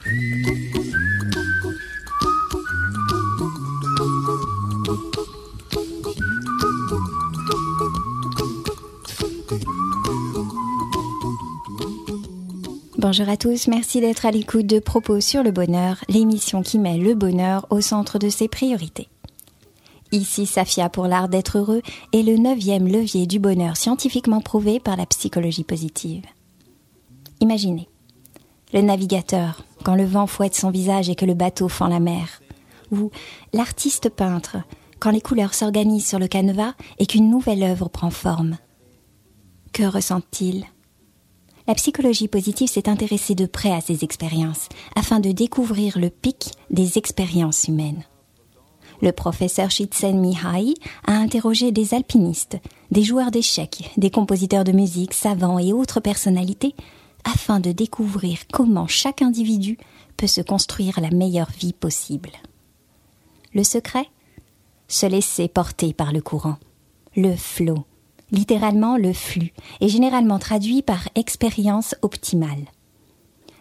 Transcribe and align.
Bonjour 0.00 0.14
à 13.28 13.36
tous, 13.36 13.66
merci 13.66 14.00
d'être 14.00 14.24
à 14.24 14.30
l'écoute 14.30 14.66
de 14.66 14.78
Propos 14.78 15.20
sur 15.20 15.42
le 15.42 15.50
bonheur, 15.50 15.96
l'émission 16.08 16.62
qui 16.62 16.78
met 16.78 16.96
le 16.96 17.14
bonheur 17.14 17.66
au 17.70 17.80
centre 17.80 18.20
de 18.20 18.28
ses 18.28 18.46
priorités. 18.46 19.08
Ici 20.12 20.46
Safia 20.46 20.88
pour 20.88 21.08
l'art 21.08 21.28
d'être 21.28 21.58
heureux 21.58 21.82
est 22.12 22.22
le 22.22 22.36
neuvième 22.36 22.86
levier 22.86 23.26
du 23.26 23.40
bonheur 23.40 23.76
scientifiquement 23.76 24.40
prouvé 24.40 24.78
par 24.78 24.96
la 24.96 25.06
psychologie 25.06 25.64
positive. 25.64 26.22
Imaginez, 27.40 27.88
le 28.72 28.82
navigateur, 28.82 29.64
quand 29.84 29.94
le 29.94 30.04
vent 30.04 30.26
fouette 30.26 30.54
son 30.54 30.70
visage 30.70 31.08
et 31.08 31.14
que 31.14 31.24
le 31.24 31.34
bateau 31.34 31.68
fend 31.68 31.88
la 31.88 32.00
mer, 32.00 32.40
ou 32.90 33.10
l'artiste 33.52 34.08
peintre, 34.08 34.58
quand 34.98 35.10
les 35.10 35.20
couleurs 35.20 35.54
s'organisent 35.54 36.08
sur 36.08 36.18
le 36.18 36.28
canevas 36.28 36.74
et 36.98 37.06
qu'une 37.06 37.30
nouvelle 37.30 37.62
œuvre 37.62 37.88
prend 37.88 38.10
forme. 38.10 38.58
Que 39.72 39.84
ressent-il? 39.84 40.64
La 41.66 41.74
psychologie 41.74 42.28
positive 42.28 42.68
s'est 42.68 42.88
intéressée 42.88 43.34
de 43.34 43.46
près 43.46 43.72
à 43.72 43.80
ces 43.80 44.02
expériences 44.02 44.68
afin 44.96 45.20
de 45.20 45.32
découvrir 45.32 45.98
le 45.98 46.08
pic 46.08 46.52
des 46.70 46.96
expériences 46.96 47.68
humaines. 47.68 48.04
Le 49.00 49.12
professeur 49.12 49.70
Shitsen 49.70 50.18
Mihai 50.18 50.74
a 51.06 51.12
interrogé 51.12 51.70
des 51.70 51.94
alpinistes, 51.94 52.56
des 52.90 53.04
joueurs 53.04 53.30
d'échecs, 53.30 53.90
des 53.96 54.10
compositeurs 54.10 54.64
de 54.64 54.72
musique, 54.72 55.14
savants 55.14 55.58
et 55.58 55.72
autres 55.72 56.00
personnalités 56.00 56.74
afin 57.28 57.60
de 57.60 57.72
découvrir 57.72 58.40
comment 58.52 58.86
chaque 58.86 59.22
individu 59.22 59.78
peut 60.16 60.26
se 60.26 60.40
construire 60.40 61.00
la 61.00 61.10
meilleure 61.10 61.50
vie 61.50 61.72
possible. 61.72 62.30
Le 63.54 63.64
secret? 63.64 64.06
Se 64.88 65.04
laisser 65.04 65.48
porter 65.48 65.92
par 65.92 66.12
le 66.12 66.22
courant, 66.22 66.56
le 67.14 67.36
flot, 67.36 67.84
littéralement 68.32 68.96
le 68.96 69.12
flux, 69.12 69.52
est 69.82 69.88
généralement 69.88 70.38
traduit 70.38 70.80
par 70.80 71.08
expérience 71.14 71.94
optimale. 72.00 72.64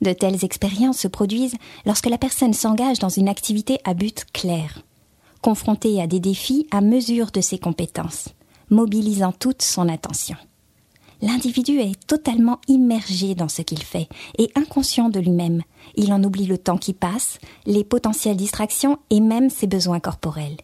De 0.00 0.14
telles 0.14 0.44
expériences 0.44 1.00
se 1.00 1.08
produisent 1.08 1.56
lorsque 1.84 2.06
la 2.06 2.16
personne 2.16 2.54
s'engage 2.54 3.00
dans 3.00 3.10
une 3.10 3.28
activité 3.28 3.78
à 3.84 3.92
but 3.92 4.24
clair, 4.32 4.82
confronté 5.42 6.00
à 6.00 6.06
des 6.06 6.20
défis 6.20 6.66
à 6.70 6.80
mesure 6.80 7.30
de 7.30 7.42
ses 7.42 7.58
compétences, 7.58 8.30
mobilisant 8.70 9.32
toute 9.32 9.60
son 9.60 9.90
attention. 9.90 10.36
L'individu 11.22 11.78
est 11.78 12.06
totalement 12.06 12.60
immergé 12.66 13.34
dans 13.34 13.48
ce 13.48 13.62
qu'il 13.62 13.82
fait 13.82 14.08
et 14.38 14.50
inconscient 14.54 15.10
de 15.10 15.20
lui-même. 15.20 15.62
Il 15.96 16.12
en 16.12 16.24
oublie 16.24 16.46
le 16.46 16.58
temps 16.58 16.78
qui 16.78 16.94
passe, 16.94 17.38
les 17.66 17.84
potentielles 17.84 18.36
distractions 18.36 18.98
et 19.10 19.20
même 19.20 19.50
ses 19.50 19.66
besoins 19.66 20.00
corporels. 20.00 20.56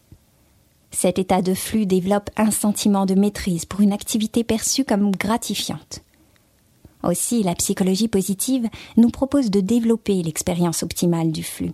Cet 0.90 1.18
état 1.18 1.42
de 1.42 1.52
flux 1.52 1.84
développe 1.84 2.30
un 2.36 2.50
sentiment 2.50 3.04
de 3.04 3.14
maîtrise 3.14 3.66
pour 3.66 3.80
une 3.80 3.92
activité 3.92 4.44
perçue 4.44 4.84
comme 4.84 5.10
gratifiante. 5.10 6.00
Aussi, 7.02 7.42
la 7.42 7.54
psychologie 7.54 8.08
positive 8.08 8.68
nous 8.96 9.10
propose 9.10 9.50
de 9.50 9.60
développer 9.60 10.22
l'expérience 10.22 10.82
optimale 10.82 11.32
du 11.32 11.42
flux 11.42 11.72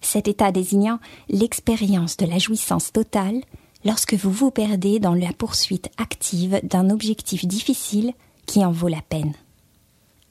cet 0.00 0.28
état 0.28 0.52
désignant 0.52 0.98
l'expérience 1.28 2.16
de 2.16 2.26
la 2.26 2.38
jouissance 2.38 2.92
totale 2.92 3.40
lorsque 3.84 4.14
vous 4.14 4.30
vous 4.30 4.50
perdez 4.50 4.98
dans 4.98 5.14
la 5.14 5.32
poursuite 5.32 5.90
active 5.96 6.60
d'un 6.62 6.90
objectif 6.90 7.46
difficile 7.46 8.12
qui 8.46 8.64
en 8.64 8.72
vaut 8.72 8.88
la 8.88 9.02
peine. 9.02 9.32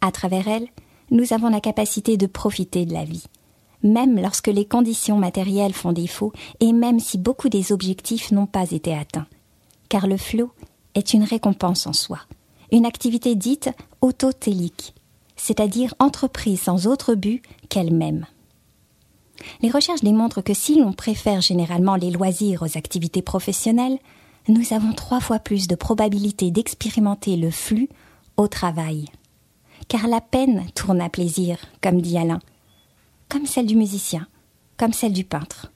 À 0.02 0.12
travers 0.12 0.48
elle, 0.48 0.68
nous 1.12 1.34
avons 1.34 1.50
la 1.50 1.62
capacité 1.62 2.18
de 2.18 2.28
profiter 2.28 2.86
de 2.86 2.94
la 2.94 3.04
vie, 3.04 3.26
même 3.84 4.20
lorsque 4.22 4.48
les 4.48 4.66
conditions 4.66 5.18
matérielles 5.18 5.74
font 5.74 5.94
défaut 5.94 6.34
et 6.60 6.74
même 6.74 7.00
si 7.00 7.18
beaucoup 7.18 7.50
des 7.50 7.72
objectifs 7.72 8.32
n'ont 8.32 8.46
pas 8.46 8.72
été 8.72 8.94
atteints. 8.96 9.28
Car 9.90 10.08
le 10.08 10.18
flot 10.18 10.52
est 10.96 11.14
une 11.14 11.24
récompense 11.24 11.88
en 11.88 11.94
soi, 11.94 12.20
une 12.72 12.86
activité 12.86 13.36
dite 13.36 13.70
autotélique, 14.02 14.94
c'est-à-dire 15.36 15.96
entreprise 16.00 16.62
sans 16.62 16.88
autre 16.88 17.16
but 17.16 17.42
qu'elle-même. 17.70 18.26
Les 19.62 19.70
recherches 19.70 20.04
démontrent 20.04 20.42
que 20.42 20.54
si 20.54 20.80
l'on 20.80 20.94
préfère 20.94 21.42
généralement 21.42 21.96
les 21.96 22.12
loisirs 22.12 22.62
aux 22.62 22.78
activités 22.78 23.22
professionnelles, 23.22 24.00
nous 24.48 24.74
avons 24.74 24.94
trois 24.94 25.20
fois 25.20 25.40
plus 25.40 25.68
de 25.68 25.76
probabilité 25.76 26.52
d'expérimenter 26.52 27.36
le 27.36 27.52
flux 27.52 27.90
au 28.38 28.48
travail. 28.48 29.06
Car 29.88 30.08
la 30.08 30.22
peine 30.22 30.66
tourne 30.76 31.02
à 31.02 31.10
plaisir, 31.10 31.58
comme 31.82 32.02
dit 32.02 32.18
Alain, 32.18 32.40
comme 33.28 33.46
celle 33.46 33.68
du 33.68 33.76
musicien, 33.76 34.28
comme 34.78 34.94
celle 34.94 35.14
du 35.14 35.24
peintre. 35.24 35.72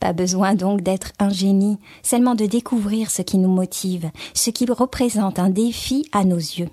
Pas 0.00 0.12
besoin 0.12 0.54
donc 0.54 0.80
d'être 0.80 1.12
un 1.18 1.30
génie, 1.30 1.78
seulement 2.02 2.34
de 2.34 2.46
découvrir 2.46 3.10
ce 3.10 3.22
qui 3.22 3.38
nous 3.38 3.48
motive, 3.48 4.10
ce 4.34 4.50
qui 4.50 4.66
représente 4.66 5.38
un 5.38 5.50
défi 5.50 6.08
à 6.12 6.24
nos 6.24 6.36
yeux. 6.36 6.68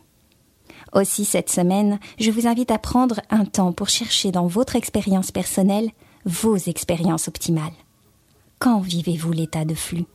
Aussi 0.93 1.25
cette 1.25 1.49
semaine, 1.49 1.99
je 2.19 2.31
vous 2.31 2.47
invite 2.47 2.71
à 2.71 2.79
prendre 2.79 3.21
un 3.29 3.45
temps 3.45 3.71
pour 3.71 3.89
chercher 3.89 4.31
dans 4.31 4.47
votre 4.47 4.75
expérience 4.75 5.31
personnelle 5.31 5.91
vos 6.25 6.57
expériences 6.57 7.27
optimales. 7.27 7.73
Quand 8.59 8.79
vivez-vous 8.79 9.31
l'état 9.31 9.65
de 9.65 9.75
flux? 9.75 10.05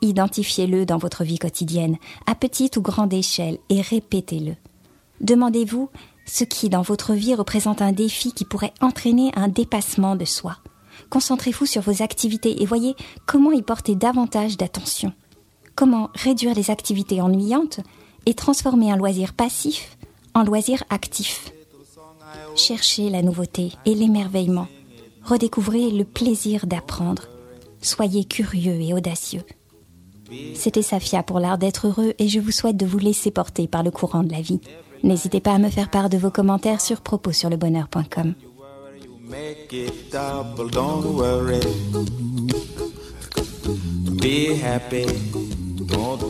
Identifiez-le 0.00 0.84
dans 0.84 0.98
votre 0.98 1.22
vie 1.22 1.38
quotidienne, 1.38 1.96
à 2.26 2.34
petite 2.34 2.76
ou 2.76 2.82
grande 2.82 3.12
échelle, 3.12 3.58
et 3.68 3.80
répétez-le. 3.80 4.56
Demandez-vous 5.20 5.90
ce 6.26 6.42
qui 6.42 6.68
dans 6.68 6.82
votre 6.82 7.12
vie 7.12 7.34
représente 7.34 7.82
un 7.82 7.92
défi 7.92 8.32
qui 8.32 8.44
pourrait 8.44 8.74
entraîner 8.80 9.30
un 9.36 9.48
dépassement 9.48 10.16
de 10.16 10.24
soi. 10.24 10.56
Concentrez-vous 11.10 11.66
sur 11.66 11.82
vos 11.82 12.02
activités 12.02 12.62
et 12.62 12.66
voyez 12.66 12.96
comment 13.26 13.52
y 13.52 13.62
porter 13.62 13.94
davantage 13.94 14.56
d'attention. 14.56 15.12
Comment 15.76 16.10
réduire 16.14 16.54
les 16.54 16.70
activités 16.70 17.20
ennuyantes 17.20 17.80
et 18.26 18.34
transformer 18.34 18.90
un 18.90 18.96
loisir 18.96 19.32
passif 19.32 19.96
en 20.34 20.44
loisir 20.44 20.82
actif. 20.90 21.52
Cherchez 22.56 23.10
la 23.10 23.22
nouveauté 23.22 23.72
et 23.84 23.94
l'émerveillement. 23.94 24.68
Redécouvrez 25.24 25.90
le 25.90 26.04
plaisir 26.04 26.66
d'apprendre. 26.66 27.24
Soyez 27.80 28.24
curieux 28.24 28.80
et 28.80 28.94
audacieux. 28.94 29.42
C'était 30.54 30.82
Safia 30.82 31.22
pour 31.22 31.40
l'art 31.40 31.58
d'être 31.58 31.88
heureux 31.88 32.14
et 32.18 32.28
je 32.28 32.40
vous 32.40 32.50
souhaite 32.50 32.76
de 32.76 32.86
vous 32.86 32.98
laisser 32.98 33.30
porter 33.30 33.66
par 33.66 33.82
le 33.82 33.90
courant 33.90 34.22
de 34.22 34.32
la 34.32 34.40
vie. 34.40 34.60
N'hésitez 35.02 35.40
pas 35.40 35.52
à 35.52 35.58
me 35.58 35.68
faire 35.68 35.90
part 35.90 36.08
de 36.08 36.16
vos 36.16 36.30
commentaires 36.30 36.80
sur 36.80 37.00
propos 37.00 37.32
sur 37.32 37.50
le 37.50 37.56
bonheur.com. 37.56 38.34
Don't 44.22 45.31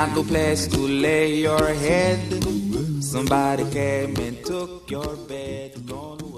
Got 0.00 0.16
no 0.16 0.22
place 0.22 0.66
to 0.68 0.78
lay 0.78 1.34
your 1.42 1.74
head. 1.74 2.18
Somebody 3.02 3.70
came 3.70 4.16
and 4.16 4.42
took 4.46 4.90
your 4.90 5.14
bed. 5.28 5.72
Don't 5.84 6.29